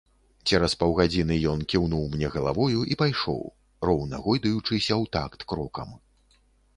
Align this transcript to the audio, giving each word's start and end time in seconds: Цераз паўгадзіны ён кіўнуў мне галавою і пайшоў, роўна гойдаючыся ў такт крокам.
Цераз 0.51 0.73
паўгадзіны 0.83 1.35
ён 1.51 1.59
кіўнуў 1.73 2.07
мне 2.13 2.31
галавою 2.35 2.79
і 2.95 2.97
пайшоў, 3.01 3.43
роўна 3.89 4.23
гойдаючыся 4.25 4.81
ў 4.81 5.03
такт 5.17 5.39
крокам. 5.53 5.93